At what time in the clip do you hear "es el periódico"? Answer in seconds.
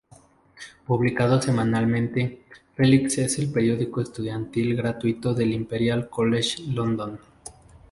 3.19-4.01